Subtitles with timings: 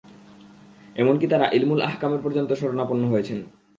[0.95, 3.39] এমনকি তারা ইলমুল আহকামের পর্যন্ত শরণাপন্ন হয়েছেন।